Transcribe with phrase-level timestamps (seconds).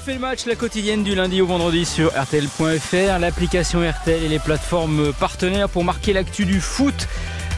[0.00, 4.38] refait le match, la quotidienne du lundi au vendredi sur RTL.fr, l'application RTL et les
[4.38, 7.06] plateformes partenaires pour marquer l'actu du foot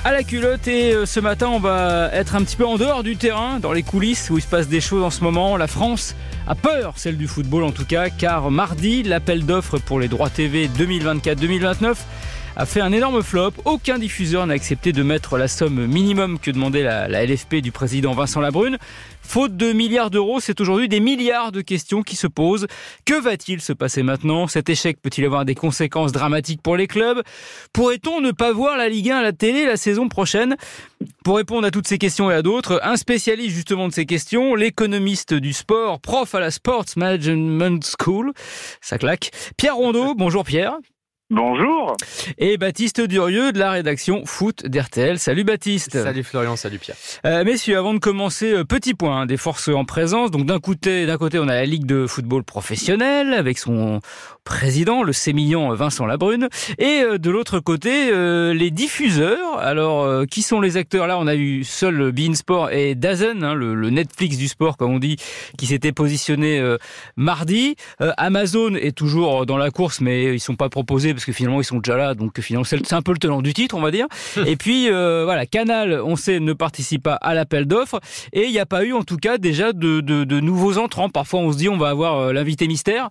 [0.04, 0.66] à la culotte.
[0.66, 3.72] Et euh, ce matin, on va être un petit peu en dehors du terrain, dans
[3.72, 5.56] les coulisses où il se passe des choses en ce moment.
[5.56, 6.16] La France
[6.48, 10.30] a peur, celle du football en tout cas, car mardi, l'appel d'offres pour les droits
[10.30, 11.94] TV 2024-2029
[12.56, 13.52] a fait un énorme flop.
[13.64, 18.12] Aucun diffuseur n'a accepté de mettre la somme minimum que demandait la, LFP du président
[18.12, 18.78] Vincent Labrune.
[19.22, 22.66] Faute de milliards d'euros, c'est aujourd'hui des milliards de questions qui se posent.
[23.04, 24.46] Que va-t-il se passer maintenant?
[24.46, 27.22] Cet échec peut-il avoir des conséquences dramatiques pour les clubs?
[27.72, 30.56] Pourrait-on ne pas voir la Ligue 1 à la télé la saison prochaine?
[31.24, 34.54] Pour répondre à toutes ces questions et à d'autres, un spécialiste justement de ces questions,
[34.54, 38.32] l'économiste du sport, prof à la Sports Management School,
[38.80, 40.14] ça claque, Pierre Rondeau.
[40.14, 40.74] Bonjour Pierre.
[41.34, 41.96] Bonjour.
[42.36, 45.18] Et Baptiste Durieux de la rédaction Foot d'RTL.
[45.18, 46.02] Salut Baptiste.
[46.02, 46.98] Salut Florian, salut Pierre.
[47.24, 50.30] Euh, messieurs, avant de commencer, euh, petit point hein, des forces en présence.
[50.30, 54.02] Donc d'un côté, d'un côté, on a la Ligue de football professionnel avec son
[54.44, 56.48] président, le sémillant Vincent Labrune,
[56.78, 59.58] et euh, de l'autre côté, euh, les diffuseurs.
[59.58, 61.06] Alors, euh, qui sont les acteurs?
[61.06, 64.76] Là, on a eu seul Bein Sport et Dazen, hein, le, le, Netflix du sport,
[64.76, 65.16] comme on dit,
[65.58, 66.62] qui s'était positionné
[67.16, 67.76] mardi.
[67.98, 71.64] Amazon est toujours dans la course, mais ils sont pas proposés parce que finalement ils
[71.64, 74.06] sont déjà là, donc finalement c'est un peu le tenant du titre, on va dire.
[74.46, 78.00] et puis voilà, Canal, on sait, ne participe pas à l'appel d'offres,
[78.32, 81.08] et il n'y a pas eu en tout cas déjà de, de, de, nouveaux entrants.
[81.08, 83.08] Parfois on se dit on va avoir l'invité mystère,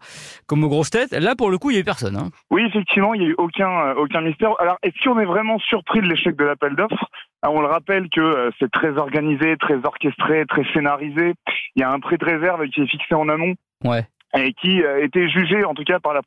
[0.48, 1.12] comme aux grosses têtes.
[1.12, 2.16] Là pour le coup il n'y a eu personne.
[2.16, 2.30] Hein.
[2.50, 4.54] Oui effectivement, il n'y a eu aucun, aucun mystère.
[4.60, 7.10] Alors est-ce qu'on est vraiment surpris de l'échec de l'appel d'offres?
[7.44, 11.34] On le rappelle que c'est très organisé, très orchestré, très scénarisé.
[11.76, 13.56] Il y a un prix de réserve qui est fixé en amont.
[13.84, 14.06] Ouais.
[14.38, 16.22] Et qui était jugé, en tout cas, par la,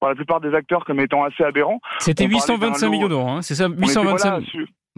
[0.00, 1.80] par la plupart des acteurs comme étant assez aberrant.
[1.98, 4.44] C'était 825 millions d'euros, hein, c'est ça 825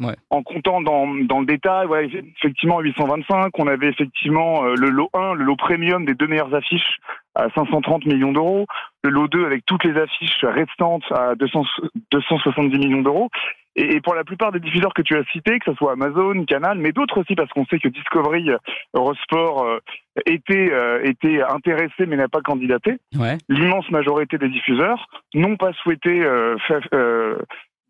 [0.01, 0.17] Ouais.
[0.31, 5.34] En comptant dans, dans le détail, ouais, effectivement 825, on avait effectivement le lot 1,
[5.34, 6.98] le lot premium des deux meilleures affiches
[7.34, 8.67] à 530 millions d'euros,
[9.05, 11.65] le lot 2 avec toutes les affiches restantes à 200,
[12.11, 13.28] 270 millions d'euros.
[13.77, 16.44] Et, et pour la plupart des diffuseurs que tu as cités, que ce soit Amazon,
[16.44, 18.50] Canal, mais d'autres aussi, parce qu'on sait que Discovery,
[18.94, 19.78] Eurosport euh,
[20.27, 23.38] était, euh, était intéressé mais n'a pas candidaté, ouais.
[23.49, 26.56] l'immense majorité des diffuseurs n'ont pas souhaité euh,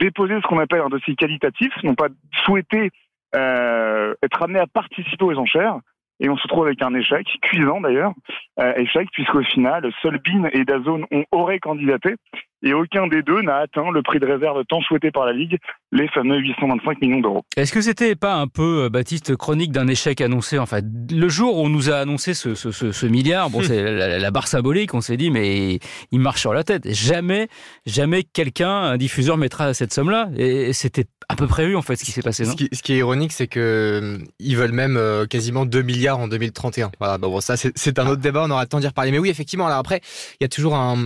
[0.00, 2.08] déposer ce qu'on appelle un dossier qualitatif, n'ont pas
[2.44, 2.90] souhaité
[3.36, 5.78] euh, être amenés à participer aux enchères.
[6.22, 8.12] Et on se trouve avec un échec, cuisant d'ailleurs,
[8.58, 10.20] euh, échec, puisqu'au final, seul
[10.52, 12.16] et Dazone ont, auraient candidaté,
[12.62, 15.58] et aucun des deux n'a atteint le prix de réserve tant souhaité par la Ligue,
[15.92, 17.44] les fameux 825 millions d'euros.
[17.56, 21.66] Est-ce que c'était pas un peu, Baptiste, chronique d'un échec annoncé Enfin, le jour où
[21.66, 24.94] on nous a annoncé ce, ce, ce, ce milliard, bon, c'est la, la, barre symbolique,
[24.94, 25.78] on s'est dit, mais
[26.12, 26.92] il marche sur la tête.
[26.92, 27.48] Jamais,
[27.86, 30.28] jamais quelqu'un, un diffuseur, mettra cette somme-là.
[30.36, 32.50] Et c'était à peu près eu, en fait, ce qui s'est passé, non?
[32.50, 36.18] ce qui, ce qui, est ironique, c'est que ils veulent même euh, quasiment 2 milliards
[36.18, 36.90] en 2031.
[36.98, 39.12] Voilà, bon, ça, c'est un autre débat, on aura le temps d'y reparler.
[39.12, 40.00] Mais oui, effectivement, alors après,
[40.40, 40.96] il y a toujours un,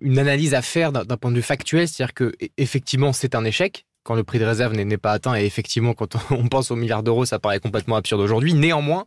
[0.00, 0.57] une analyse à
[0.92, 4.46] d'un point de vue factuel, c'est-à-dire que effectivement, c'est un échec quand le prix de
[4.46, 5.34] réserve n'est pas atteint.
[5.34, 8.54] Et effectivement, quand on pense aux milliards d'euros, ça paraît complètement absurde aujourd'hui.
[8.54, 9.04] Néanmoins,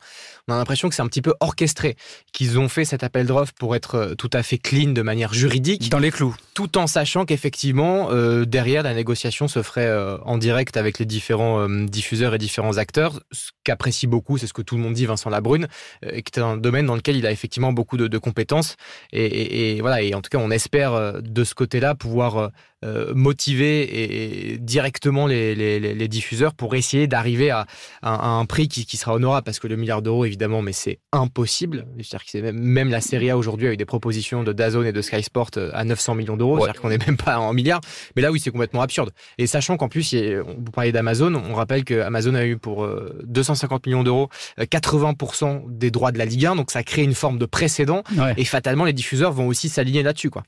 [0.47, 1.95] on a l'impression que c'est un petit peu orchestré,
[2.33, 5.89] qu'ils ont fait cet appel d'offres pour être tout à fait clean de manière juridique.
[5.89, 6.35] Dans les clous.
[6.53, 11.05] Tout en sachant qu'effectivement, euh, derrière, la négociation se ferait euh, en direct avec les
[11.05, 13.21] différents euh, diffuseurs et différents acteurs.
[13.31, 15.67] Ce qu'apprécie beaucoup, c'est ce que tout le monde dit, Vincent Labrune,
[16.05, 18.75] euh, qui est un domaine dans lequel il a effectivement beaucoup de, de compétences.
[19.13, 22.51] Et, et, et, voilà, et en tout cas, on espère de ce côté-là pouvoir
[23.13, 24.90] motiver et directement
[25.27, 27.65] les, les, les, diffuseurs pour essayer d'arriver à,
[28.01, 30.73] à, à, un prix qui, qui sera honorable, parce que le milliard d'euros, évidemment, mais
[30.73, 31.85] c'est impossible.
[31.97, 34.91] C'est-à-dire que même, même la Serie A aujourd'hui a eu des propositions de Dazone et
[34.91, 36.61] de Sky Sport à 900 millions d'euros, ouais.
[36.61, 37.81] c'est-à-dire qu'on n'est même pas en milliards.
[38.15, 39.11] Mais là, oui, c'est complètement absurde.
[39.37, 42.87] Et sachant qu'en plus, vous parlez d'Amazon, on rappelle que Amazon a eu pour
[43.23, 44.29] 250 millions d'euros
[44.59, 48.03] 80% des droits de la Ligue 1, donc ça crée une forme de précédent.
[48.17, 48.33] Ouais.
[48.37, 50.43] Et fatalement, les diffuseurs vont aussi s'aligner là-dessus, quoi.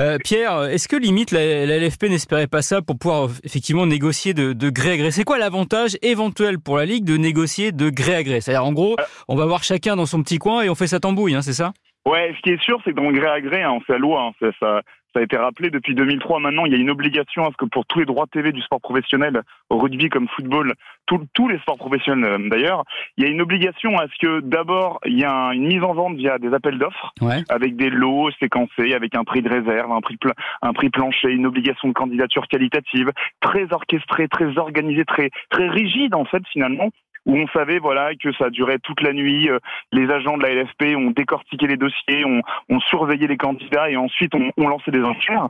[0.00, 4.34] Euh, Pierre, est-ce que limite la, la LFP n'espérait pas ça pour pouvoir effectivement négocier
[4.34, 5.10] de, de gré à gré.
[5.10, 8.40] C'est quoi l'avantage éventuel pour la Ligue de négocier de gré à gré?
[8.40, 8.96] C'est-à-dire, en gros,
[9.26, 11.52] on va voir chacun dans son petit coin et on fait sa tambouille, hein, c'est
[11.52, 11.72] ça?
[12.06, 14.32] Ouais, ce qui est sûr, c'est que dans gré à gré, hein, c'est la loi,
[14.40, 14.82] hein, ça,
[15.12, 17.64] ça a été rappelé depuis 2003 maintenant, il y a une obligation à ce que
[17.64, 20.74] pour tous les droits TV du sport professionnel, au rugby comme football,
[21.06, 22.84] tout, tous les sports professionnels d'ailleurs,
[23.16, 25.82] il y a une obligation à ce que d'abord il y a un, une mise
[25.82, 27.42] en vente via des appels d'offres, ouais.
[27.48, 30.18] avec des lots séquencés, avec un prix de réserve, un prix,
[30.62, 33.10] un prix plancher, une obligation de candidature qualitative,
[33.40, 36.90] très orchestrée, très organisée, très, très rigide en fait finalement,
[37.28, 39.48] où on savait voilà que ça durait toute la nuit.
[39.92, 43.96] Les agents de la LFP ont décortiqué les dossiers, ont, ont surveillé les candidats et
[43.96, 45.48] ensuite on, on lançait des enchères.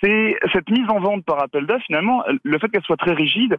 [0.00, 3.56] C'est cette mise en vente par appel d'offres finalement, le fait qu'elle soit très rigide,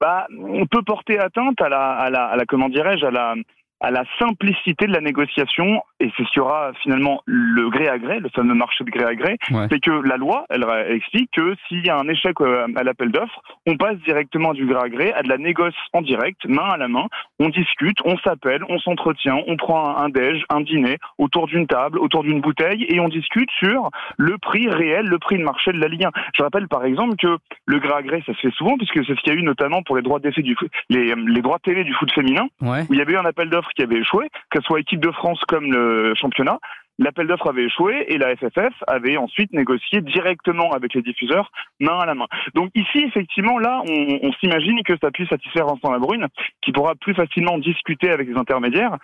[0.00, 3.34] bah on peut porter atteinte à la, à la, à la comment dirais-je, à la
[3.80, 7.88] à la simplicité de la négociation et c'est ce qu'il y aura finalement le gré
[7.88, 9.38] à gré, le fameux marché de gré à gré,
[9.70, 13.10] c'est que la loi, elle, explique que s'il y a un échec euh, à l'appel
[13.10, 16.68] d'offres, on passe directement du gré à gré à de la négoce en direct, main
[16.70, 17.06] à la main,
[17.38, 21.98] on discute, on s'appelle, on s'entretient, on prend un déj, un dîner autour d'une table,
[21.98, 25.78] autour d'une bouteille et on discute sur le prix réel, le prix de marché de
[25.78, 26.10] la Ligue 1.
[26.36, 29.14] Je rappelle par exemple que le gré à gré, ça se fait souvent puisque c'est
[29.14, 30.56] ce qu'il y a eu notamment pour les droits d'essai du
[30.90, 33.70] les, les droits télé du foot féminin, où il y avait eu un appel d'offres
[33.74, 36.58] qui avait échoué, que ce soit équipe de France comme le championnat.
[36.98, 41.98] L'appel d'offres avait échoué et la FFF avait ensuite négocié directement avec les diffuseurs, main
[41.98, 42.26] à la main.
[42.54, 46.26] Donc ici, effectivement, là, on, s'imagine que ça puisse satisfaire Vincent Labrune,
[46.62, 48.96] qui pourra plus facilement discuter avec les intermédiaires.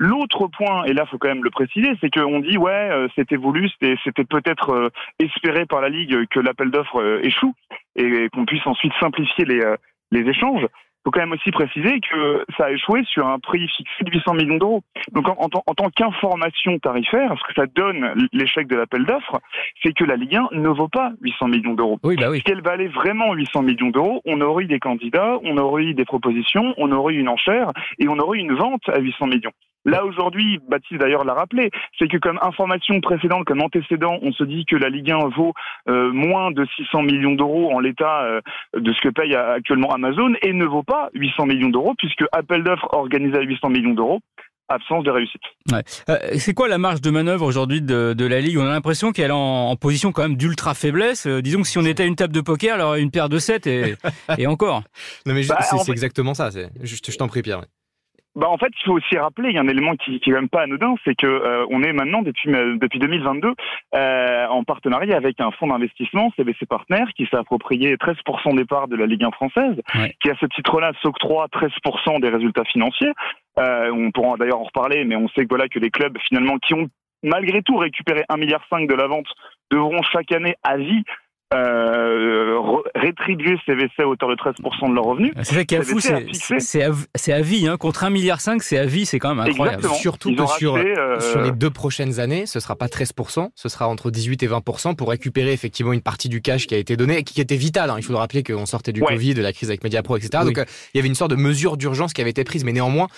[0.00, 3.36] L'autre point, et là, faut quand même le préciser, c'est qu'on dit ouais, euh, c'était
[3.36, 4.88] voulu, c'était peut-être euh,
[5.18, 7.54] espéré par la ligue que l'appel d'offres euh, échoue
[7.96, 10.66] et qu'on puisse ensuite simplifier les échanges
[11.08, 14.34] faut quand même aussi préciser que ça a échoué sur un prix fixé de 800
[14.34, 14.82] millions d'euros.
[15.12, 19.40] Donc en, en, tant qu'information tarifaire, ce que ça donne l'échec de l'appel d'offres,
[19.82, 21.98] c'est que la Ligue 1 ne vaut pas 800 millions d'euros.
[22.02, 22.42] Oui, bah oui.
[22.44, 25.94] Si elle valait vraiment 800 millions d'euros, on aurait eu des candidats, on aurait eu
[25.94, 29.28] des propositions, on aurait eu une enchère et on aurait eu une vente à 800
[29.28, 29.52] millions.
[29.84, 34.44] Là aujourd'hui, Baptiste d'ailleurs l'a rappelé, c'est que comme information précédente, comme antécédent, on se
[34.44, 35.54] dit que la Ligue 1 vaut
[35.88, 38.40] euh, moins de 600 millions d'euros en l'état euh,
[38.76, 42.64] de ce que paye actuellement Amazon et ne vaut pas 800 millions d'euros puisque appel
[42.64, 44.20] d'offres organisé à 800 millions d'euros
[44.70, 45.40] absence de réussite.
[45.72, 45.82] Ouais.
[46.10, 48.58] Euh, c'est quoi la marge de manœuvre aujourd'hui de, de, la Ligue?
[48.58, 51.26] On a l'impression qu'elle est en, en, position quand même d'ultra faiblesse.
[51.26, 53.38] disons que si on était à une table de poker, elle aurait une paire de
[53.38, 53.94] 7 et,
[54.36, 54.82] et encore.
[55.24, 56.50] Non mais bah, c'est exactement ça.
[56.50, 57.62] Je, je t'en prie Pierre.
[58.38, 60.32] Bah en fait, il faut aussi rappeler, il y a un élément qui, qui est
[60.32, 62.48] même pas anodin, c'est que euh, on est maintenant depuis
[62.78, 63.52] depuis 2022
[63.96, 68.86] euh, en partenariat avec un fonds d'investissement, CBC Partner, qui s'est approprié 13% des parts
[68.86, 69.74] de la Ligue 1 française,
[70.22, 73.10] qui à ce titre-là s'octroie 13% des résultats financiers.
[73.58, 76.58] Euh, on pourra d'ailleurs en reparler, mais on sait que voilà que les clubs finalement
[76.58, 76.88] qui ont
[77.24, 79.26] malgré tout récupéré 1,5 milliard de la vente
[79.72, 81.02] devront chaque année à vie
[81.54, 82.60] euh,
[82.94, 85.32] rétribuer CVC à hauteur de 13% de leurs revenus.
[85.42, 87.66] C'est ça qui est fou, c'est à, vie.
[87.66, 87.78] Hein.
[87.78, 89.88] Contre 1,5 milliard, c'est à vie, c'est quand même incroyable.
[89.94, 93.88] Surtout que sur, euh, sur les deux prochaines années, ce sera pas 13%, ce sera
[93.88, 97.22] entre 18 et 20% pour récupérer effectivement une partie du cash qui a été donné,
[97.22, 97.88] qui était vital.
[97.88, 97.94] Hein.
[97.96, 100.44] Il faut le rappeler qu'on sortait du Covid, de la crise avec Mediapro, etc.
[100.44, 102.72] Donc euh, il y avait une sorte de mesure d'urgence qui avait été prise, mais
[102.72, 103.08] néanmoins,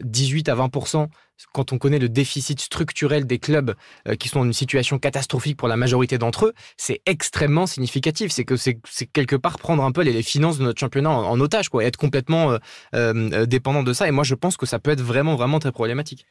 [0.00, 1.08] 18 à 20%
[1.52, 3.74] quand on connaît le déficit structurel des clubs
[4.08, 8.32] euh, qui sont dans une situation catastrophique pour la majorité d'entre eux, c'est extrêmement significatif.
[8.32, 8.80] C'est que c'est
[9.12, 11.96] quelque part prendre un peu les, finances de notre championnat en, otage, quoi, et être
[11.96, 12.58] complètement euh,
[12.94, 14.08] euh, dépendant de ça.
[14.08, 16.26] Et moi, je pense que ça peut être vraiment, vraiment très problématique.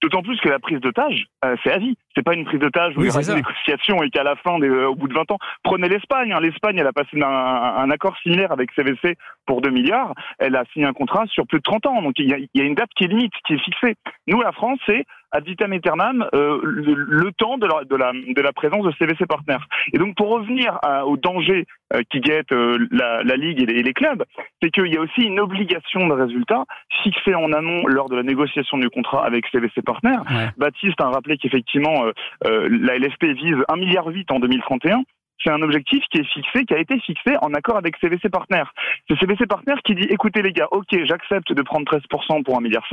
[0.00, 1.94] D'autant plus que la prise d'otage, euh, c'est à vie.
[2.14, 4.58] C'est pas une prise d'otage où il y aura une négociation et qu'à la fin,
[4.60, 6.32] euh, au bout de 20 ans, prenez l'Espagne.
[6.32, 6.40] Hein.
[6.40, 9.16] L'Espagne, elle a passé un, un, accord similaire avec CVC
[9.46, 10.14] pour 2 milliards.
[10.38, 12.02] Elle a signé un contrat sur plus de 30 ans.
[12.02, 13.94] Donc il y a, il y a une date qui est limite, qui est fixée.
[14.26, 18.40] Nous, la France, c'est ad vitam aeternam euh, le, temps de la, de, la, de
[18.40, 19.58] la présence de CVC Partner.
[19.92, 23.92] Et donc pour revenir au danger euh, qui guette euh, la, la, Ligue et les,
[23.92, 24.24] clubs,
[24.62, 26.64] c'est qu'il y a aussi une obligation de résultat
[27.02, 30.16] fixée en amont lors de la négociation du contrat avec CVC Partner.
[30.56, 32.04] Baptiste a rappelé qu'effectivement
[32.44, 35.02] la LFP vise 1,8 milliard en 2031
[35.42, 38.62] c'est un objectif qui est fixé, qui a été fixé en accord avec CVC Partner.
[39.08, 42.62] C'est CVC Partner qui dit écoutez les gars, ok, j'accepte de prendre 13% pour 1,5
[42.62, 42.84] milliard,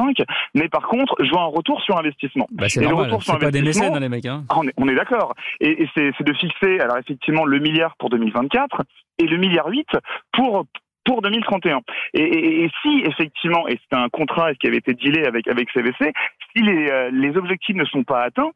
[0.53, 2.47] mais par contre, je veux un retour sur investissement.
[2.51, 4.25] Bah, c'est normal, c'est pas des mécènes, hein, les mecs.
[4.25, 4.44] Hein.
[4.56, 5.33] On est, on est d'accord.
[5.59, 8.83] Et, et c'est de fixer, alors effectivement, le milliard pour 2024
[9.19, 9.87] et le milliard 8
[10.33, 10.66] pour
[11.06, 11.80] pour 2031.
[12.13, 15.69] Et, et, et, si effectivement, et c'est un contrat qui avait été dealé avec avec
[15.71, 16.13] CVC,
[16.56, 18.51] si les, euh, les objectifs ne sont pas atteints,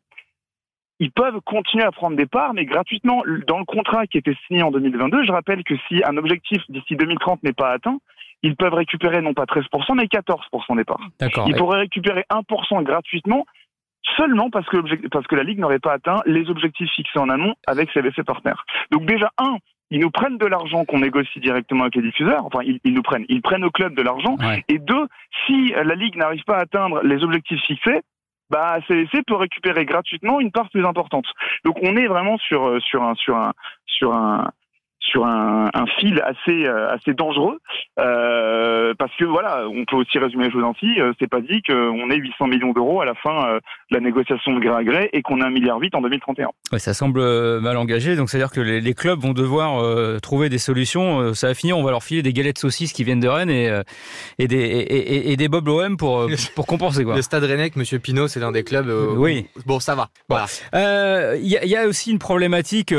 [1.01, 3.24] ils peuvent continuer à prendre des parts, mais gratuitement.
[3.48, 6.96] Dans le contrat qui était signé en 2022, je rappelle que si un objectif d'ici
[6.96, 7.98] 2030 n'est pas atteint,
[8.43, 11.01] ils peuvent récupérer non pas 13%, mais 14% des parts.
[11.48, 13.46] Ils pourraient récupérer 1% gratuitement
[14.15, 17.55] seulement parce que, parce que la Ligue n'aurait pas atteint les objectifs fixés en amont
[17.65, 18.63] avec CVC partenaires.
[18.91, 19.58] Donc déjà, un,
[19.89, 22.46] ils nous prennent de l'argent qu'on négocie directement avec les diffuseurs.
[22.46, 24.38] Enfin, ils, nous prennent, ils prennent au club de l'argent.
[24.67, 25.08] Et deux,
[25.48, 28.01] si la Ligue n'arrive pas à atteindre les objectifs fixés,
[28.51, 31.25] bah CVC peut récupérer gratuitement une part plus importante.
[31.63, 33.53] Donc on est vraiment sur euh, sur un sur un
[33.86, 34.51] sur un
[35.01, 37.60] sur un, un fil assez euh, assez dangereux
[38.00, 41.00] euh, parce que voilà, on peut aussi résumer les choses ainsi.
[41.00, 43.60] Euh, c'est pas dit qu'on ait 800 millions d'euros à la fin euh,
[43.91, 46.50] de la négociation de gré à gré et qu'on ait un milliard 8 en 2031.
[46.72, 47.22] Ouais, ça semble
[47.60, 48.15] mal engagé.
[48.15, 49.81] Donc c'est à dire que les, les, clubs vont devoir
[50.22, 51.34] trouver des solutions.
[51.34, 53.72] ça va finir, on va leur filer des galettes saucisses qui viennent de Rennes et
[54.38, 57.15] et des et, et, des Bob l'OM pour pour compenser quoi.
[57.15, 58.89] Le Stade Rennais, Monsieur Pinot, c'est l'un des clubs.
[59.17, 59.48] oui.
[59.65, 60.10] Bon, ça va.
[60.29, 60.46] Voilà.
[61.38, 62.93] Il y, a, y, a aussi une problématique,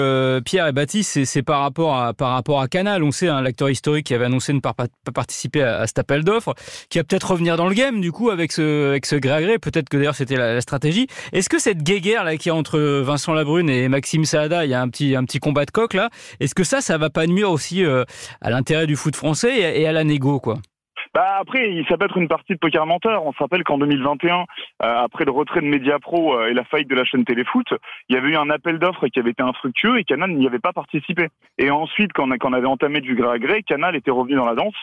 [0.44, 3.02] Pierre et Baptiste, c'est par rapport à, par rapport à Canal.
[3.02, 4.74] On sait, hein, l'acteur historique qui avait annoncé ne pas,
[5.14, 6.54] participer à, cet appel d'offres,
[6.88, 9.42] qui va peut-être revenir dans le game, du coup, avec ce, avec ce gré à
[9.42, 9.58] gré.
[9.58, 11.06] Peut-être que d'ailleurs c'était la, stratégie.
[11.32, 14.74] Est-ce que cette guéguerre là qui est entre Vincent Labrune et Maxime Saada, il y
[14.74, 16.10] a un petit, un petit combat de coq là.
[16.40, 18.04] Est-ce que ça, ça va pas nuire aussi euh,
[18.40, 20.58] à l'intérêt du foot français et, à la négo, quoi?
[21.14, 23.26] Bah après, ça peut être une partie de poker menteur.
[23.26, 24.44] On se rappelle qu'en 2021, euh,
[24.80, 27.66] après le retrait de Mediapro euh, et la faillite de la chaîne Téléfoot,
[28.08, 30.58] il y avait eu un appel d'offres qui avait été infructueux et Canal n'y avait
[30.58, 31.28] pas participé.
[31.58, 34.54] Et ensuite, quand on, avait entamé du gré à gré, Canal était revenu dans la
[34.54, 34.74] danse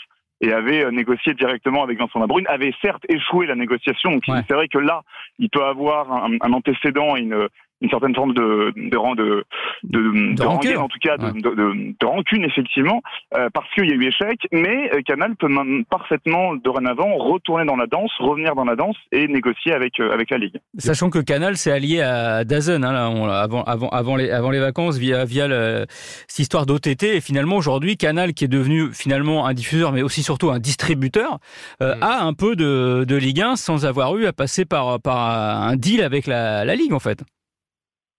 [0.41, 4.11] et avait euh, négocié directement avec Vincent Labrune, avait certes échoué la négociation.
[4.11, 5.01] Donc c'est vrai que là,
[5.39, 7.49] il peut avoir un, un antécédent et une,
[7.81, 9.45] une certaine forme de de de
[9.83, 10.77] de, de, rancune.
[10.77, 13.01] en tout cas de, de, rancune effectivement
[13.35, 15.49] euh, parce qu'il y a eu échec mais euh, Canal peut
[15.89, 20.29] parfaitement dorénavant retourner dans la danse revenir dans la danse et négocier avec euh, avec
[20.29, 24.15] la ligue sachant que Canal s'est allié à Dazen hein, là, on, avant avant avant
[24.15, 25.85] les avant les vacances via via le,
[26.27, 30.23] cette histoire d'OTT et finalement aujourd'hui Canal qui est devenu finalement un diffuseur mais aussi
[30.23, 31.39] surtout un distributeur
[31.79, 31.85] mm.
[32.01, 35.29] a un peu de de Ligue 1 sans avoir eu à passer par par
[35.67, 37.23] un deal avec la, la ligue en fait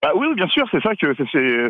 [0.01, 1.13] bah oui, bien sûr, c'est ça que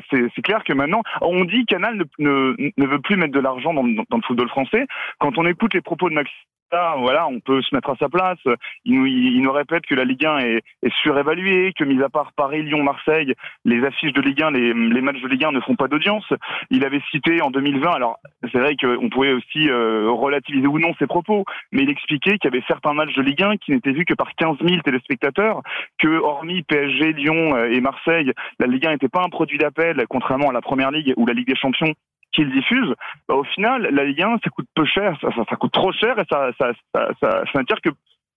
[0.10, 3.84] c'est clair que maintenant on dit Canal ne, ne, veut plus mettre de l'argent dans,
[3.84, 4.88] dans, le football français.
[5.20, 6.30] Quand on écoute les propos de Max
[6.72, 8.40] voilà, on peut se mettre à sa place.
[8.86, 12.64] Il nous, répète que la Ligue 1 est, est, surévaluée, que mis à part Paris,
[12.64, 13.34] Lyon, Marseille,
[13.66, 16.26] les affiches de Ligue 1, les, les matchs de Ligue 1 ne font pas d'audience.
[16.70, 18.18] Il avait cité en 2020, alors
[18.52, 22.52] c'est vrai qu'on pouvait aussi euh, relativiser ou non ses propos, mais il expliquait qu'il
[22.52, 25.62] y avait certains matchs de Ligue 1 qui n'étaient vus que par 15 000 téléspectateurs,
[26.00, 30.06] que hormis PSG, Lyon euh, et Marseille, la Ligue 1 n'était pas un produit d'appel,
[30.10, 31.94] contrairement à la Première Ligue ou la Ligue des Champions,
[32.32, 32.94] qu'ils diffusent,
[33.28, 36.18] bah, au final, la Ligue 1, ça coûte peu cher, ça, ça, coûte trop cher
[36.20, 37.90] et ça, ça, ça, ça, ça dire que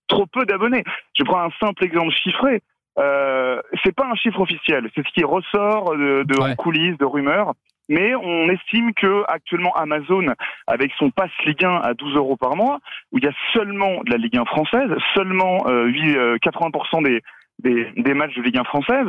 [0.08, 0.84] trop peu d'abonnés.
[1.16, 2.60] Je prends un simple exemple chiffré.
[2.98, 7.54] Euh, c'est pas un chiffre officiel, c'est ce qui ressort de, de coulisses, de rumeurs.
[7.88, 10.26] Mais on estime que actuellement Amazon,
[10.66, 12.78] avec son pass Ligue 1 à 12 euros par mois,
[13.12, 15.90] où il y a seulement de la Ligue 1 française, seulement euh,
[16.38, 17.22] 80% euh, des,
[17.62, 19.06] des, des, matchs de Ligue 1 française,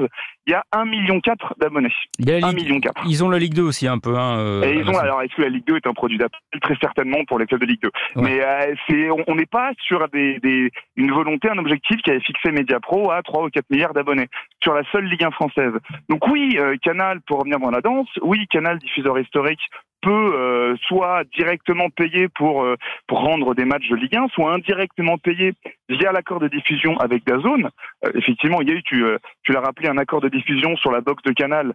[0.47, 1.19] il y a 1,4 million
[1.59, 1.93] d'abonnés.
[2.19, 4.17] 1 million Ils ont la Ligue 2 aussi un peu.
[4.17, 6.39] Hein, euh, et ils ont, alors, est-ce que la Ligue 2 est un produit d'appel?
[6.61, 7.91] Très certainement pour les clubs de Ligue 2.
[8.17, 12.19] Mais euh, c'est, on n'est pas sur des, des, une volonté, un objectif qui avait
[12.19, 14.27] fixé Mediapro à 3 ou 4 milliards d'abonnés
[14.61, 15.73] sur la seule Ligue 1 française.
[16.09, 19.61] Donc oui, euh, Canal, pour revenir dans la danse, oui, Canal, diffuseur historique,
[20.01, 22.75] peut euh, soit directement payer pour euh,
[23.07, 25.53] pour rendre des matchs de Ligue 1, soit indirectement payer
[25.89, 27.69] via l'accord de diffusion avec Dazone.
[28.05, 29.03] Euh, effectivement, il y a eu, tu,
[29.43, 31.73] tu l'as rappelé, un accord de diffusion sur la box de Canal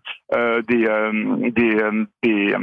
[0.68, 0.86] des
[1.50, 1.76] des,
[2.22, 2.54] des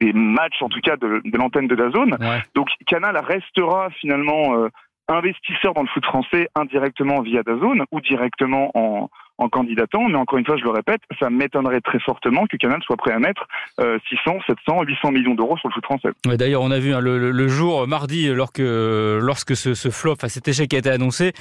[0.00, 2.16] des matchs en tout cas de, de l'antenne de Dazone.
[2.54, 4.68] Donc Canal restera finalement
[5.08, 10.08] investisseur dans le foot français indirectement via Dazone ou directement en, en candidatant.
[10.08, 13.12] Mais encore une fois, je le répète, ça m'étonnerait très fortement que Canal soit prêt
[13.12, 13.46] à mettre
[13.78, 16.08] 600, 700, 800 millions d'euros sur le foot français.
[16.26, 20.12] Ouais, D'ailleurs, on a vu hein, le, le, jour mardi, lorsque, lorsque ce, ce flop,
[20.12, 21.32] enfin, cet échec a été annoncé,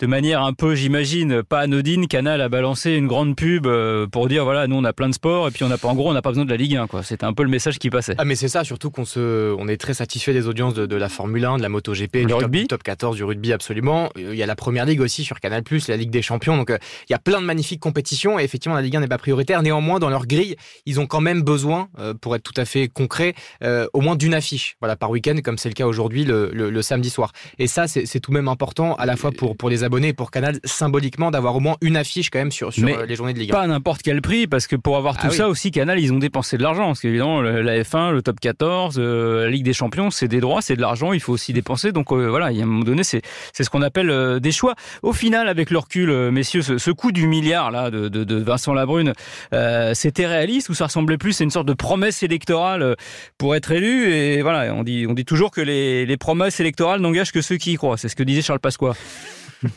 [0.00, 4.28] de manière un peu, j'imagine, pas anodine, Canal a balancé une grande pub euh, pour
[4.28, 6.10] dire voilà, nous on a plein de sports et puis on n'a pas, en gros,
[6.10, 6.86] on n'a pas besoin de la Ligue 1.
[6.86, 7.02] Quoi.
[7.02, 8.14] C'était un peu le message qui passait.
[8.18, 10.96] Ah, mais c'est ça, surtout qu'on se, on est très satisfait des audiences de, de
[10.96, 12.66] la Formule 1, de la MotoGP, du rugby.
[12.66, 14.10] Top, top 14, du rugby absolument.
[14.16, 16.56] Il y a la Première Ligue aussi sur Canal+, la Ligue des Champions.
[16.56, 16.78] Donc euh,
[17.08, 19.62] il y a plein de magnifiques compétitions et effectivement, la Ligue 1 n'est pas prioritaire.
[19.62, 20.56] Néanmoins, dans leur grille,
[20.86, 24.16] ils ont quand même besoin, euh, pour être tout à fait concret, euh, au moins
[24.16, 27.32] d'une affiche voilà, par week-end, comme c'est le cas aujourd'hui le, le, samedi soir.
[27.58, 30.12] Et ça, c'est tout de même important, à la fois pour, pour les abonnés et
[30.12, 33.32] pour Canal, symboliquement, d'avoir au moins une affiche quand même sur, sur euh, les journées
[33.32, 33.54] de Ligue 1.
[33.54, 36.12] Pas à n'importe quel prix, parce que pour avoir tout ah ça aussi, Canal, ils
[36.12, 36.86] ont dépensé de l'argent.
[36.86, 40.76] Parce qu'évidemment, la F1, le top 14, la Ligue des Champions, c'est des droits, c'est
[40.76, 41.92] de l'argent, il faut aussi dépenser.
[41.92, 43.22] Donc voilà, il y a un moment donné, c'est
[43.58, 44.74] ce qu'on appelle des choix.
[45.02, 48.74] Au final, avec le recul, messieurs, ce, ce coût du milliard là de, de, Vincent
[48.74, 49.12] Labrune,
[49.52, 52.94] euh, c'était réaliste ou ça ressemblait plus à une sorte de promesse électorale euh,
[53.38, 54.12] pour être élu?
[54.12, 57.56] Et voilà, on dit, on dit toujours que les, les promesses électorales n'engagent que ceux
[57.56, 57.96] qui y croient.
[57.96, 58.92] C'est ce que disait Charles Pasqua.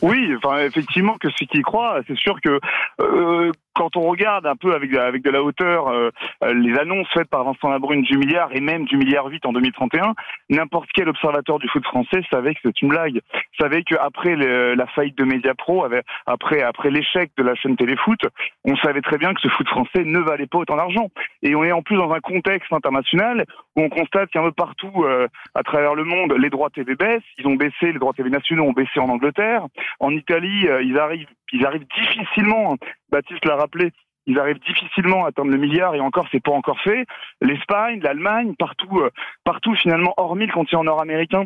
[0.02, 2.60] Oui, enfin effectivement que ceux qui y croient, c'est sûr que
[3.02, 6.10] euh, quand on regarde un peu avec, avec de la hauteur euh,
[6.44, 9.54] euh, les annonces faites par Vincent Labrune du milliard et même du milliard 8 en
[9.54, 10.14] 2031,
[10.50, 13.20] n'importe quel observateur du foot français savait que c'est une blague.
[13.60, 15.86] Savait qu'après la faillite de Mediapro,
[16.26, 18.20] après, après l'échec de la chaîne Téléfoot,
[18.64, 21.10] on savait très bien que ce foot français ne valait pas autant d'argent.
[21.44, 25.04] Et on est en plus dans un contexte international où on constate qu'un peu partout
[25.04, 27.22] euh, à travers le monde, les droits TV baissent.
[27.38, 29.66] Ils ont baissé, les droits TV nationaux ont baissé en Angleterre.
[30.00, 32.78] En Italie, ils arrivent, ils arrivent difficilement.
[33.12, 33.92] Baptiste l'a rappelé,
[34.28, 37.06] ils arrivent difficilement à atteindre le milliard et encore c'est pas encore fait.
[37.42, 39.10] L'Espagne, l'Allemagne, partout, euh,
[39.44, 41.46] partout finalement, hormis le continent nord-américain,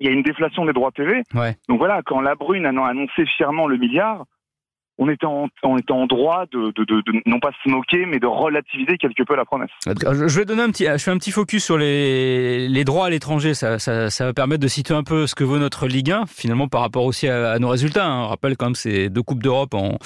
[0.00, 1.22] il y a une déflation des droits TV.
[1.68, 4.24] Donc voilà, quand la Brune a annoncé fièrement le milliard,
[4.98, 8.18] on était en, on était en droit de, de, de, non pas se moquer, mais
[8.18, 9.70] de relativiser quelque peu la promesse.
[9.86, 13.10] Je vais donner un petit, je fais un petit focus sur les, les droits à
[13.10, 13.54] l'étranger.
[13.54, 16.24] Ça, ça, ça, va permettre de situer un peu ce que vaut notre Ligue 1,
[16.26, 18.06] finalement par rapport aussi à, nos résultats.
[18.06, 18.24] Hein.
[18.24, 19.98] On rappelle quand même c'est deux coupes d'Europe en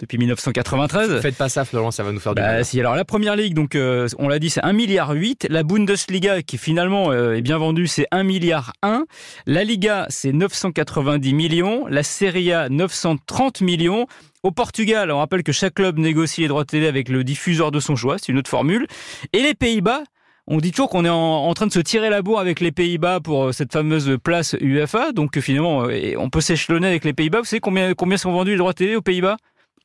[0.00, 1.20] depuis 1993.
[1.20, 2.64] Faites pas ça, Florent, ça va nous faire du bah, mal.
[2.64, 5.48] Si, alors la première ligue, donc euh, on l'a dit, c'est 1 milliard 8.
[5.50, 9.04] La Bundesliga, qui finalement euh, est bien vendue, c'est 1 milliard 1.
[9.46, 11.86] La Liga, c'est 990 millions.
[11.86, 14.06] La Serie A, 930 millions.
[14.42, 17.70] Au Portugal, on rappelle que chaque club négocie les droits de télé avec le diffuseur
[17.70, 18.86] de son choix, c'est une autre formule.
[19.32, 20.02] Et les Pays-Bas,
[20.46, 23.20] on dit toujours qu'on est en, train de se tirer la bourre avec les Pays-Bas
[23.20, 25.12] pour euh, cette fameuse place UEFA.
[25.12, 25.86] Donc finalement,
[26.18, 27.38] on peut s'échelonner avec les Pays-Bas.
[27.38, 29.36] Vous savez combien, combien sont vendus les droits de télé aux Pays-Bas?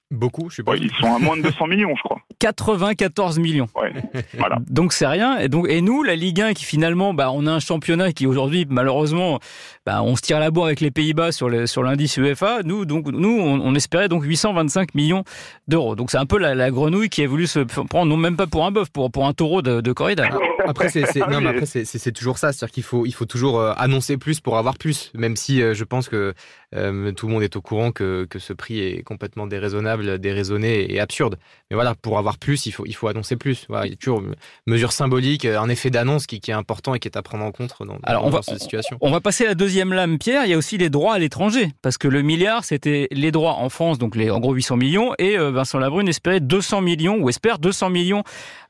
[0.10, 0.78] Beaucoup, je sais pas.
[0.78, 2.22] ils sont à moins de 200 millions, je crois.
[2.40, 3.68] 94 millions.
[3.76, 3.92] Ouais,
[4.38, 4.58] voilà.
[4.70, 5.38] Donc c'est rien.
[5.40, 8.26] Et donc et nous, la Ligue 1, qui finalement, bah, on a un championnat qui
[8.26, 9.40] aujourd'hui, malheureusement,
[9.86, 12.64] bah, on se tire la bourre avec les Pays-Bas sur le, sur l'indice UEFA.
[12.64, 15.24] Nous, donc nous, on, espérait donc 825 millions
[15.68, 15.96] d'euros.
[15.96, 18.66] Donc c'est un peu la, grenouille qui a voulu se prendre, non même pas pour
[18.66, 20.30] un bœuf, pour, pour un taureau de, de corrida.
[20.68, 22.52] Après, c'est, non, mais après, c'est, toujours ça.
[22.52, 25.12] C'est-à-dire qu'il faut, il faut toujours euh, annoncer plus pour avoir plus.
[25.14, 26.34] Même si euh, je pense que
[26.76, 30.94] euh, tout le monde est au courant que, que ce prix est complètement déraisonnable, déraisonné
[30.94, 31.38] et absurde.
[31.70, 33.66] Mais voilà, pour avoir plus, il faut, il faut annoncer plus.
[33.68, 34.36] Voilà, il y a toujours une
[34.68, 37.52] mesure symbolique, un effet d'annonce qui, qui, est important et qui est à prendre en
[37.52, 38.98] compte dans, Alors, on va, cette situation.
[39.02, 40.46] On va passer à la deuxième lame, Pierre.
[40.46, 41.72] Il y a aussi les droits à l'étranger.
[41.82, 45.14] Parce que le milliard, c'était les droits en France, donc les, en gros 800 millions.
[45.20, 48.24] Et Vincent Labrune espérait 200 millions, ou espère 200 millions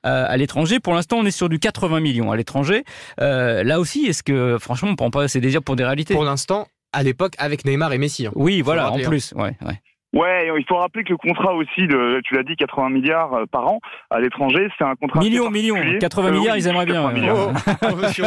[0.03, 0.79] à l'étranger.
[0.79, 2.83] Pour l'instant, on est sur du 80 millions à l'étranger.
[3.19, 6.13] Euh, là aussi, est-ce que franchement, on prend pas ses désirs pour des réalités?
[6.13, 8.27] Pour l'instant, à l'époque, avec Neymar et Messi.
[8.27, 8.31] Hein.
[8.35, 9.33] Oui, voilà, en plus.
[9.35, 9.81] Ouais, ouais.
[10.13, 13.45] Ouais, il faut rappeler que le contrat aussi de, tu l'as dit, 80 milliards euh,
[13.45, 15.19] par an à l'étranger, c'est un contrat.
[15.19, 15.75] Millions, millions.
[15.99, 17.03] 80 milliards, ils aimeraient bien.
[17.03, 17.51] 80 millions.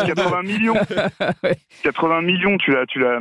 [0.07, 0.75] 80 millions.
[1.83, 3.19] 80 millions, tu l'as, tu l'as,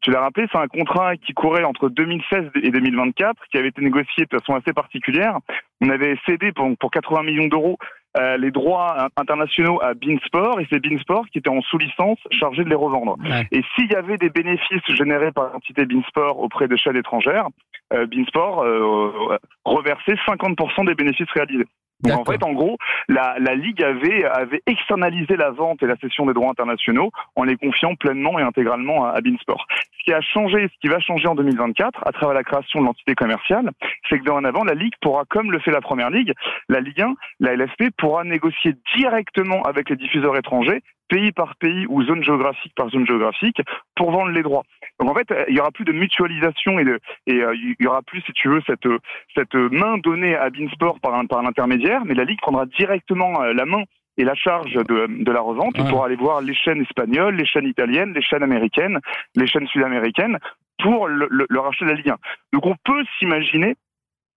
[0.00, 3.82] tu, l'as rappelé, c'est un contrat qui courait entre 2016 et 2024, qui avait été
[3.82, 5.38] négocié de façon assez particulière.
[5.82, 7.78] On avait cédé pour, pour 80 millions d'euros
[8.18, 12.68] euh, les droits internationaux à Beansport et c'est Beansport qui était en sous-licence chargé de
[12.68, 13.16] les revendre.
[13.52, 17.46] Et s'il y avait des bénéfices générés par l'entité Beansport auprès de chaînes étrangères,
[17.92, 21.66] euh, Beansport euh, reversait 50% des bénéfices réalisés.
[22.02, 22.76] Donc en fait, en gros,
[23.08, 27.44] la, la Ligue avait, avait externalisé la vente et la cession des droits internationaux en
[27.44, 29.66] les confiant pleinement et intégralement à, à Beansport.
[29.98, 32.86] Ce qui a changé, ce qui va changer en 2024, à travers la création de
[32.86, 33.70] l'entité commerciale,
[34.08, 36.32] c'est que dorénavant, la Ligue pourra, comme le fait la Première Ligue,
[36.68, 41.86] la Ligue 1, la LFP pourra négocier directement avec les diffuseurs étrangers pays par pays
[41.88, 43.60] ou zone géographique par zone géographique
[43.96, 44.62] pour vendre les droits.
[44.98, 47.86] Donc en fait, il y aura plus de mutualisation et, de, et euh, il y
[47.86, 48.88] aura plus, si tu veux, cette,
[49.34, 53.66] cette main donnée à Beansport par, par l'intermédiaire, mais la Ligue prendra directement euh, la
[53.66, 53.82] main
[54.16, 57.66] et la charge de, de la revente pour aller voir les chaînes espagnoles, les chaînes
[57.66, 58.98] italiennes, les chaînes américaines,
[59.34, 60.38] les chaînes sud-américaines
[60.82, 62.16] pour le, le, le rachat de la Ligue 1.
[62.52, 63.76] Donc on peut s'imaginer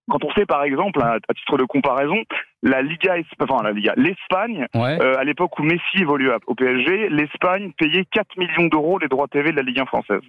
[0.09, 2.17] quand on sait par exemple, à, titre de comparaison,
[2.61, 7.71] la Liga, enfin la Liga, l'Espagne, euh, à l'époque où Messi évoluait au PSG, l'Espagne
[7.77, 10.21] payait 4 millions d'euros les droits TV de la Ligue 1 française.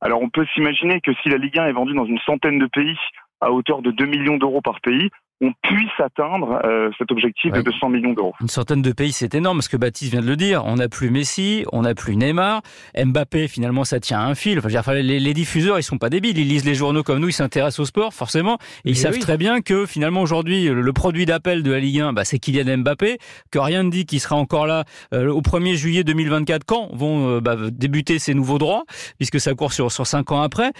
[0.00, 2.66] Alors on peut s'imaginer que si la Ligue 1 est vendue dans une centaine de
[2.66, 2.96] pays
[3.40, 5.10] à hauteur de 2 millions d'euros par pays,
[5.40, 8.34] on puisse atteindre euh, cet objectif de 200 millions d'euros.
[8.40, 10.64] Une centaine de pays, c'est énorme, parce que Baptiste vient de le dire.
[10.64, 12.62] On n'a plus Messi, on n'a plus Neymar.
[12.96, 14.58] Mbappé, finalement, ça tient à un fil.
[14.58, 16.38] Enfin, les, les, diffuseurs, ils sont pas débiles.
[16.38, 18.58] Ils lisent les journaux comme nous, ils s'intéressent au sport, forcément.
[18.84, 22.12] Et ils savent très bien que, finalement, aujourd'hui, le produit d'appel de la Ligue 1,
[22.12, 23.18] bah, c'est Kylian Mbappé,
[23.50, 27.28] que rien ne dit qu'il sera encore là euh, au 1er juillet 2024, quand vont
[27.28, 28.84] euh, bah, débuter ces nouveaux droits,
[29.18, 30.72] puisque ça court sur, sur 5 ans après?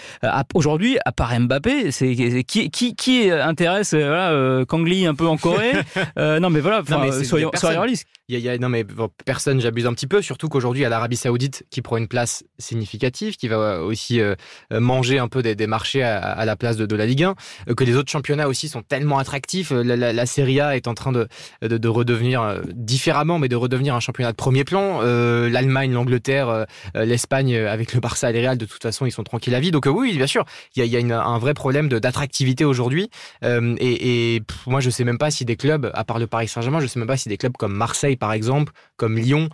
[0.55, 2.15] aujourd'hui, à part Mbappé, c'est
[2.45, 5.73] qui, qui, qui intéresse euh, Kangli un peu en Corée.
[6.19, 6.83] Euh, non, mais voilà,
[7.25, 8.07] soyons, réalistes.
[8.29, 8.87] Il y a, non, mais
[9.27, 12.09] personne, j'abuse un petit peu, surtout qu'aujourd'hui, il y a l'Arabie Saoudite qui prend une
[12.09, 14.35] place significative, qui va aussi euh,
[14.71, 17.35] manger un peu des, marchés à, la place de, la Ligue 1,
[17.75, 19.73] que les autres championnats aussi sont tellement attractifs.
[19.73, 21.29] La, la, Serie A est en train de,
[21.61, 25.03] de, redevenir différemment, mais de redevenir un championnat de premier plan.
[25.03, 29.55] L'Allemagne, l'Angleterre, l'Espagne, avec le Barça et les Real, de toute façon, ils sont tranquilles
[29.55, 29.71] à vie.
[29.71, 33.11] Donc oui, bien sûr, il y a, un vrai problème d'attractivité aujourd'hui.
[33.43, 36.81] et, et moi, je sais même pas si des clubs, à part le Paris Saint-Germain,
[36.81, 39.49] je sais même pas si des clubs comme Marseille, par exemple, comme Lyon,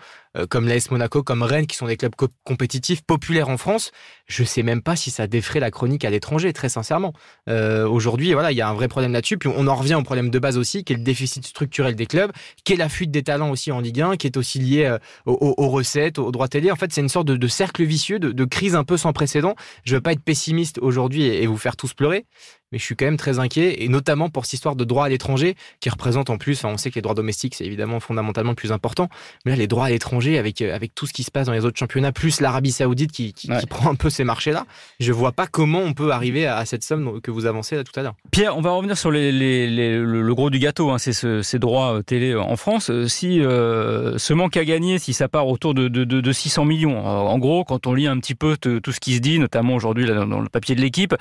[0.48, 2.14] comme l'AS Monaco, comme Rennes, qui sont des clubs
[2.44, 3.90] compétitifs, populaires en France,
[4.30, 7.12] je sais même pas si ça défrait la chronique à l'étranger, très sincèrement.
[7.48, 9.38] Euh, aujourd'hui, voilà, il y a un vrai problème là-dessus.
[9.38, 12.06] Puis on en revient au problème de base aussi, qui est le déficit structurel des
[12.06, 12.30] clubs,
[12.64, 14.98] qui est la fuite des talents aussi en Ligue 1, qui est aussi lié euh,
[15.26, 16.70] aux, recettes, aux droits télé.
[16.70, 19.56] En fait, c'est une sorte de, cercle vicieux, de, crise un peu sans précédent.
[19.84, 22.26] Je veux pas être pessimiste aujourd'hui et, vous faire tous pleurer,
[22.70, 25.08] mais je suis quand même très inquiet, et notamment pour cette histoire de droits à
[25.08, 28.70] l'étranger, qui représente en plus, on sait que les droits domestiques, c'est évidemment fondamentalement plus
[28.70, 29.08] important,
[29.44, 31.64] mais là, les droits à l'étranger, avec avec tout ce qui se passe dans les
[31.64, 34.66] autres championnats, plus l'Arabie Saoudite qui, qui, prend un peu ces marchés-là.
[34.98, 37.98] Je vois pas comment on peut arriver à, cette somme que vous avancez là tout
[37.98, 38.14] à l'heure.
[38.30, 41.58] Pierre, on va revenir sur les, les, le, gros du gâteau, hein, c'est ce, ces
[41.58, 42.90] droits télé en France.
[43.06, 47.38] Si ce manque à gagner, si ça part autour de, de, de 600 millions, en
[47.38, 50.40] gros, quand on lit un petit peu tout ce qui se dit, notamment aujourd'hui dans
[50.40, 51.14] le papier de l'équipe,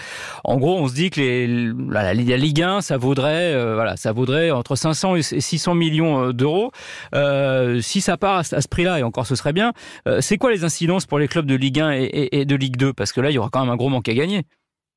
[0.44, 1.48] en gros, on se dit que les,
[1.90, 6.34] la, Ligue 1, ça vaudrait, euh, voilà, ça vaudrait entre 500 et 600 millions euh,
[6.34, 6.72] d'euros.
[7.14, 9.74] Euh, si ça part à, ce prix-là, et encore ce serait bien,
[10.20, 13.14] c'est quoi les incidences pour les clubs de Ligue 1 et de Ligue 2 Parce
[13.14, 14.44] que là, il y aura quand même un gros manque à gagner.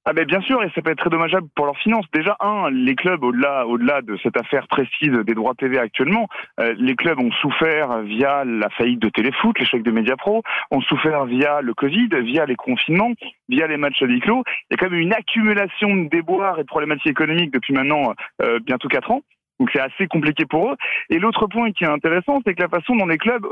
[0.05, 2.07] Ah ben bien sûr, et ça peut être très dommageable pour leurs finances.
[2.12, 6.26] Déjà, un, les clubs, au-delà au-delà de cette affaire précise des droits TV actuellement,
[6.59, 11.24] euh, les clubs ont souffert via la faillite de Téléfoot, l'échec de Mediapro, ont souffert
[11.26, 13.12] via le Covid, via les confinements,
[13.48, 14.42] via les matchs à huis clos.
[14.70, 18.12] Il y a quand même une accumulation de déboires et de problématiques économiques depuis maintenant
[18.42, 19.22] euh, bientôt quatre ans.
[19.61, 20.76] Donc c'est assez compliqué pour eux.
[21.11, 23.46] Et l'autre point qui est intéressant, c'est que la façon dont les clubs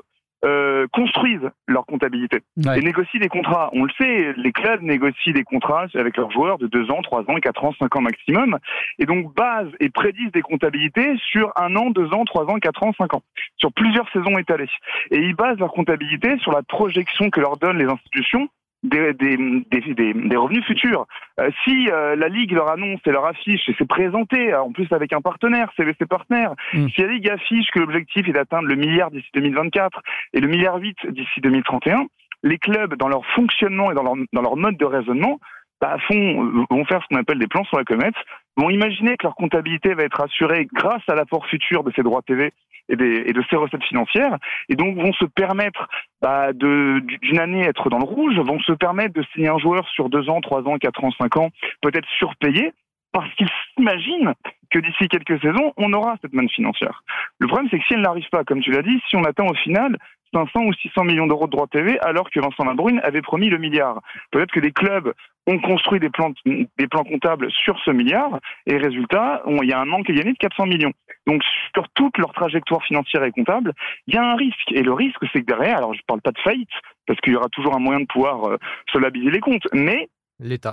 [0.45, 3.71] euh, construisent leur comptabilité et négocient des contrats.
[3.73, 7.31] On le sait, les clubs négocient des contrats avec leurs joueurs de 2 ans, 3
[7.31, 8.59] ans, 4 ans, 5 ans maximum,
[8.99, 12.83] et donc basent et prédisent des comptabilités sur un an, 2 ans, 3 ans, 4
[12.83, 13.23] ans, 5 ans,
[13.57, 14.71] sur plusieurs saisons étalées.
[15.11, 18.49] Et ils basent leur comptabilité sur la projection que leur donnent les institutions
[18.83, 21.07] des, des, des, des, revenus futurs.
[21.39, 24.91] Euh, si euh, la Ligue leur annonce et leur affiche, et c'est présenté, en plus
[24.93, 26.89] avec un partenaire, CVC Partenaire, mm.
[26.89, 30.01] si la Ligue affiche que l'objectif est d'atteindre le milliard d'ici 2024
[30.35, 32.07] et le milliard 8 d'ici 2031,
[32.43, 35.39] les clubs, dans leur fonctionnement et dans leur, dans leur mode de raisonnement,
[35.81, 38.15] bah, font, vont faire ce qu'on appelle des plans sur la comète,
[38.57, 42.23] vont imaginer que leur comptabilité va être assurée grâce à l'apport futur de ces droits
[42.23, 42.53] TV
[42.89, 44.37] et, de ces recettes financières,
[44.69, 45.89] et donc vont se permettre
[46.21, 50.09] bah, d'une année être dans le rouge, vont se permettre de signer un joueur sur
[50.09, 51.51] deux ans, trois ans, quatre ans, cinq ans,
[51.83, 52.73] peut-être surpayé,
[53.13, 54.35] parce qu'ils s'imaginent
[54.71, 57.03] que d'ici quelques saisons, on aura cette manne financière.
[57.39, 59.47] Le problème, c'est que si elle n'arrive pas, comme tu l'as dit, si on atteint
[59.47, 59.97] au final
[60.33, 63.59] 500 ou 600 millions d'euros de droits TV, alors que Vincent Labrune avait promis le
[63.59, 64.01] milliard.
[64.31, 65.13] Peut-être que des clubs
[65.47, 69.81] ont construit des plans, des plans comptables sur ce milliard, et résultat, il y a
[69.81, 70.93] un manque à gagner de 400 millions.
[71.27, 71.43] Donc,
[71.75, 73.73] sur toute leur trajectoire financière et comptable,
[74.07, 74.71] il y a un risque.
[74.71, 76.71] Et le risque, c'est que derrière, alors je ne parle pas de faillite,
[77.07, 78.57] parce qu'il y aura toujours un moyen de pouvoir euh,
[78.93, 80.09] solabiliser les comptes, mais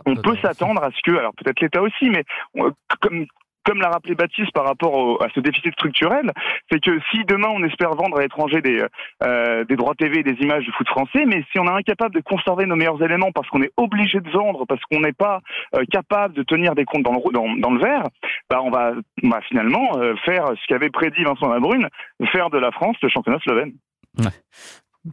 [0.06, 2.24] on peut s'attendre à ce que, alors peut-être l'État aussi, mais
[2.58, 3.26] euh, comme,
[3.68, 6.32] comme l'a rappelé Baptiste par rapport à ce déficit structurel,
[6.72, 8.82] c'est que si demain on espère vendre à l'étranger des,
[9.24, 12.16] euh, des droits TV et des images du foot français, mais si on est incapable
[12.16, 15.42] de conserver nos meilleurs éléments parce qu'on est obligé de vendre, parce qu'on n'est pas
[15.76, 18.04] euh, capable de tenir des comptes dans le, dans, dans le vert,
[18.50, 21.90] bah on va, bah finalement euh, faire ce qu'avait prédit Vincent Labrune,
[22.32, 23.74] faire de la France le championnat slovène.
[24.20, 24.32] Ouais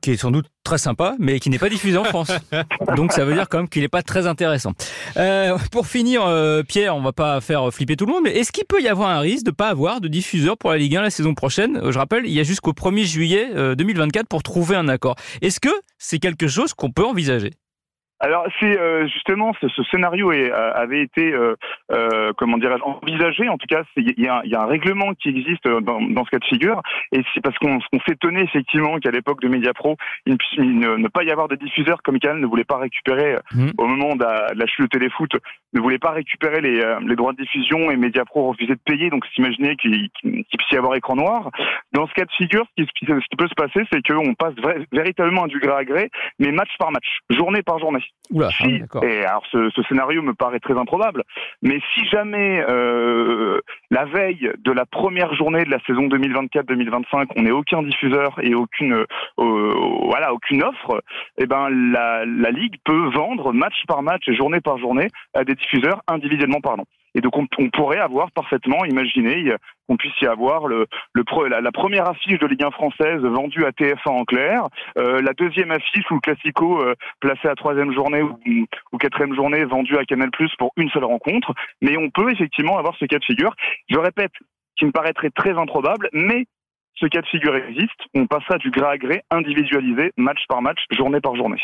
[0.00, 2.32] qui est sans doute très sympa, mais qui n'est pas diffusé en France.
[2.96, 4.72] Donc ça veut dire quand même qu'il n'est pas très intéressant.
[5.16, 8.52] Euh, pour finir, euh, Pierre, on va pas faire flipper tout le monde, mais est-ce
[8.52, 11.02] qu'il peut y avoir un risque de pas avoir de diffuseur pour la Ligue 1
[11.02, 11.80] la saison prochaine?
[11.90, 15.16] Je rappelle, il y a jusqu'au 1er juillet 2024 euh, pour trouver un accord.
[15.42, 17.52] Est-ce que c'est quelque chose qu'on peut envisager?
[18.24, 21.56] Alors c'est euh, justement ce, ce scénario est, euh, avait été euh,
[21.92, 23.50] euh, comment dirais-je envisagé.
[23.50, 26.38] En tout cas, il y, y, a un règlement qui existe dans, dans ce cas
[26.38, 26.80] de figure,
[27.12, 31.30] et c'est parce qu'on s'étonnait effectivement qu'à l'époque de Mediapro, il ne, ne, pas y
[31.30, 33.70] avoir de diffuseurs comme Canal ne voulait pas récupérer mmh.
[33.76, 35.30] au moment de la, chute de téléfoot,
[35.74, 39.10] ne voulait pas récupérer les, les droits de diffusion et Mediapro refusait de payer.
[39.10, 41.50] Donc s'imaginer qu'il puisse y avoir écran noir.
[41.92, 44.54] Dans ce cas de figure, ce qui, ce qui peut se passer, c'est qu'on passe
[44.92, 48.00] véritablement du gré à gré, mais match par match, journée par journée.
[48.30, 51.24] Oula, si, ah et alors ce, ce, scénario me paraît très improbable,
[51.60, 57.42] mais si jamais euh, la veille de la première journée de la saison 2024-2025, on
[57.42, 59.04] n'est aucun diffuseur et aucune
[59.38, 59.74] euh,
[60.06, 61.02] voilà aucune offre,
[61.36, 65.44] eh ben la, la ligue peut vendre match par match et journée par journée à
[65.44, 66.86] des diffuseurs individuellement parlant.
[67.14, 69.52] Et donc on, pourrait avoir parfaitement imaginé
[69.88, 73.70] qu'on puisse y avoir le, le la, première affiche de Ligue 1 française vendue à
[73.70, 74.66] TF1 en clair,
[74.98, 79.64] euh, la deuxième affiche ou le Classico euh, placé à troisième journée ou, quatrième journée
[79.64, 81.52] vendu à Canal Plus pour une seule rencontre.
[81.82, 83.54] Mais on peut effectivement avoir ce cas de figure.
[83.88, 84.32] Je répète,
[84.76, 86.46] qui me paraîtrait très improbable, mais
[86.96, 88.00] ce cas de figure existe.
[88.14, 91.60] On passera du gré à gré, individualisé, match par match, journée par journée.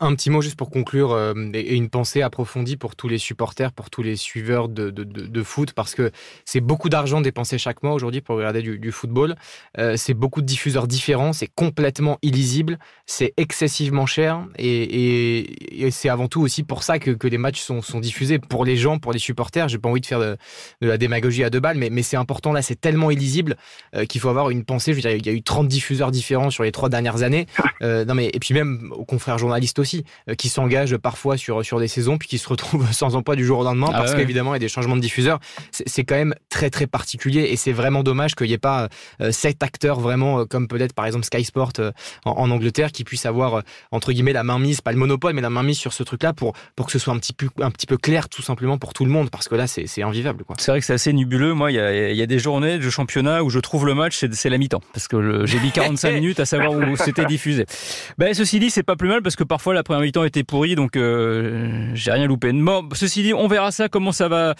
[0.00, 3.72] Un petit mot juste pour conclure euh, et une pensée approfondie pour tous les supporters,
[3.72, 6.10] pour tous les suiveurs de, de, de, foot, parce que
[6.44, 9.36] c'est beaucoup d'argent dépensé chaque mois aujourd'hui pour regarder du, du football.
[9.78, 15.90] Euh, c'est beaucoup de diffuseurs différents, c'est complètement illisible, c'est excessivement cher et, et, et
[15.90, 18.76] c'est avant tout aussi pour ça que, que les matchs sont, sont, diffusés pour les
[18.76, 19.68] gens, pour les supporters.
[19.68, 20.36] J'ai pas envie de faire de,
[20.82, 23.56] la démagogie à deux balles, mais, mais c'est important là, c'est tellement illisible
[23.94, 24.92] euh, qu'il faut avoir une pensée.
[24.92, 27.46] Je veux dire, il y a eu 30 diffuseurs différents sur les trois dernières années.
[27.80, 30.04] non mais et puis même aux confrères journalistes journalistes aussi,
[30.36, 33.60] qui s'engagent parfois sur, sur des saisons, puis qui se retrouvent sans emploi du jour
[33.60, 35.38] au lendemain, ah parce qu'évidemment, il y a des changements de diffuseurs.
[35.70, 38.88] C'est quand même très, très particulier, et c'est vraiment dommage qu'il n'y ait pas
[39.30, 41.72] sept acteurs vraiment, comme peut-être par exemple Sky Sport
[42.24, 45.42] en, en, Angleterre, qui puissent avoir, entre guillemets, la main mise, pas le monopole, mais
[45.42, 47.70] la main mise sur ce truc-là pour, pour que ce soit un petit, peu, un
[47.70, 50.44] petit peu clair, tout simplement, pour tout le monde, parce que là, c'est invivable.
[50.58, 51.54] C'est vrai que c'est assez nébuleux.
[51.54, 54.24] Moi, il y a, y a, des journées de championnat où je trouve le match,
[54.32, 57.66] c'est la mi-temps, parce que j'ai mis 45 minutes à savoir où c'était diffusé.
[58.16, 60.74] Ben, ceci dit, c'est pas plus mal, parce que parfois la première mi-temps était pourrie,
[60.74, 62.52] donc euh, j'ai rien loupé.
[62.52, 64.54] Bon, ceci dit, on verra ça, comment ça va,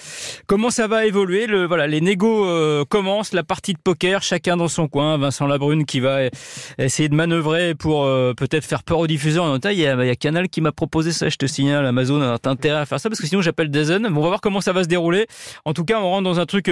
[0.46, 1.46] comment ça va évoluer.
[1.66, 5.18] Voilà, les négos euh, commencent, la partie de poker, chacun dans son coin.
[5.18, 6.20] Vincent Labrune qui va
[6.78, 9.44] essayer de manœuvrer pour euh, peut-être faire peur aux diffuseurs.
[9.44, 12.38] En il y, y a Canal qui m'a proposé ça, je te signale, Amazon a
[12.44, 14.06] intérêt à faire ça, parce que sinon j'appelle Dazen.
[14.06, 15.26] on va voir comment ça va se dérouler.
[15.64, 16.70] En tout cas, on rentre dans un truc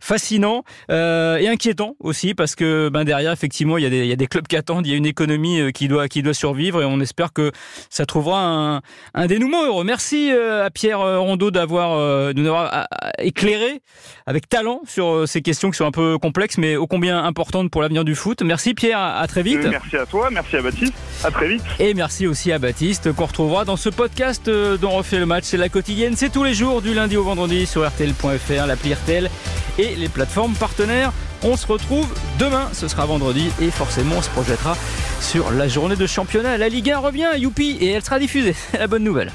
[0.00, 4.56] fascinant et inquiétant aussi parce que ben derrière, effectivement, il y, a des, clubs qui
[4.56, 7.41] attendent, il y a une économie qui doit survivre et on espère que
[7.90, 8.80] ça trouvera un,
[9.14, 9.84] un dénouement heureux.
[9.84, 12.86] Merci à Pierre Rondeau d'avoir nous avoir
[13.18, 13.82] éclairé
[14.26, 17.82] avec talent sur ces questions qui sont un peu complexes mais ô combien importantes pour
[17.82, 18.42] l'avenir du foot.
[18.42, 19.64] Merci Pierre, à très vite.
[19.64, 21.62] Merci à toi, merci à Baptiste, à très vite.
[21.78, 25.44] Et merci aussi à Baptiste qu'on retrouvera dans ce podcast dont on refait le match.
[25.44, 29.30] C'est la quotidienne, c'est tous les jours du lundi au vendredi sur RTL.fr, l'appli RTL
[29.78, 31.12] et les plateformes partenaires.
[31.44, 32.06] On se retrouve
[32.38, 34.76] demain, ce sera vendredi et forcément on se projettera
[35.20, 36.56] sur la journée de championnat.
[36.56, 38.54] La Ligue 1 revient, youpi, et elle sera diffusée.
[38.78, 39.32] La bonne nouvelle.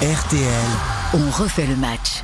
[0.00, 0.42] RTL,
[1.14, 2.22] on refait le match.